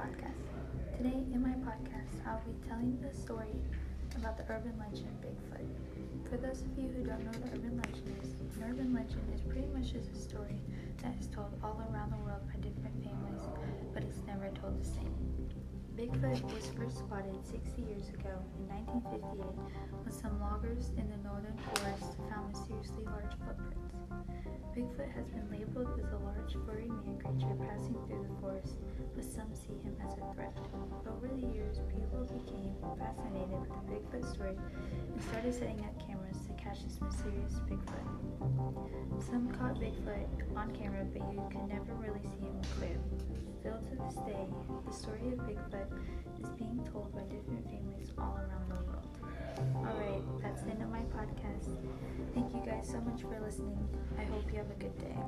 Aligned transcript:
podcast. 0.00 0.96
Today, 0.96 1.20
in 1.28 1.42
my 1.44 1.52
podcast, 1.60 2.24
I'll 2.24 2.40
be 2.48 2.56
telling 2.66 2.96
the 3.04 3.12
story 3.12 3.52
about 4.16 4.38
the 4.38 4.44
urban 4.48 4.72
legend 4.80 5.12
Bigfoot. 5.20 5.68
For 6.24 6.38
those 6.38 6.62
of 6.64 6.72
you 6.72 6.88
who 6.88 7.04
don't 7.04 7.20
know 7.20 7.36
what 7.36 7.52
urban 7.52 7.76
legend 7.76 8.08
is, 8.24 8.32
an 8.56 8.64
urban 8.64 8.94
legend 8.96 9.20
is 9.34 9.42
pretty 9.44 9.68
much 9.76 9.92
just 9.92 10.08
a 10.08 10.16
story 10.16 10.56
that 11.04 11.12
is 11.20 11.28
told 11.28 11.52
all 11.62 11.84
around 11.92 12.16
the 12.16 12.20
world 12.24 12.40
by 12.48 12.56
different 12.64 12.96
families, 13.04 13.44
but 13.92 14.02
it's 14.02 14.24
never 14.24 14.48
told 14.56 14.80
the 14.80 14.88
same. 14.88 15.12
Bigfoot 16.00 16.40
was 16.48 16.72
first 16.80 17.04
spotted 17.04 17.36
60 17.44 17.84
years 17.84 18.08
ago 18.08 18.32
in 18.56 18.64
1958 19.04 19.52
when 20.00 20.14
some 20.16 20.40
loggers 20.40 20.96
in 20.96 21.04
the 21.12 21.20
northern 21.20 21.52
forest 21.76 22.16
found 22.32 22.48
mysteriously 22.48 23.04
large 23.04 23.36
footprints. 23.44 24.00
Bigfoot 24.72 25.10
has 25.12 25.26
been 25.28 25.44
labeled 25.50 25.90
as 25.98 26.08
a 26.12 26.22
large 26.24 26.54
furry 26.64 26.86
man 26.88 27.18
creature 27.18 27.58
passing 27.68 27.98
through 28.06 28.22
the 28.22 28.40
forest, 28.40 28.78
but 29.16 29.24
some 29.24 29.49
Over 30.30 31.26
the 31.26 31.46
years, 31.52 31.78
people 31.90 32.22
became 32.22 32.74
fascinated 32.98 33.50
with 33.50 33.68
the 33.68 33.82
Bigfoot 33.90 34.32
story 34.32 34.54
and 34.54 35.22
started 35.24 35.52
setting 35.52 35.80
up 35.80 36.06
cameras 36.06 36.38
to 36.46 36.52
catch 36.54 36.84
this 36.84 37.00
mysterious 37.00 37.58
Bigfoot. 37.66 38.06
Some 39.26 39.50
caught 39.50 39.74
Bigfoot 39.80 40.28
on 40.56 40.70
camera, 40.70 41.04
but 41.12 41.22
you 41.34 41.42
could 41.50 41.68
never 41.68 41.94
really 41.98 42.22
see 42.22 42.46
him 42.46 42.60
clear. 42.78 43.00
Still 43.58 43.78
to 43.82 43.94
this 44.06 44.14
day, 44.22 44.46
the 44.86 44.92
story 44.92 45.34
of 45.34 45.38
Bigfoot 45.40 45.90
is 46.38 46.48
being 46.50 46.88
told 46.92 47.12
by 47.12 47.22
different 47.22 47.66
families 47.66 48.12
all 48.16 48.38
around 48.38 48.70
the 48.70 48.80
world. 48.86 49.10
Alright, 49.82 50.22
that's 50.40 50.62
the 50.62 50.70
end 50.70 50.82
of 50.82 50.90
my 50.90 51.02
podcast. 51.10 51.74
Thank 52.34 52.54
you 52.54 52.62
guys 52.64 52.86
so 52.88 53.00
much 53.00 53.22
for 53.22 53.40
listening. 53.40 53.82
I 54.16 54.22
hope 54.24 54.44
you 54.52 54.58
have 54.58 54.70
a 54.70 54.78
good 54.78 54.96
day. 54.98 55.19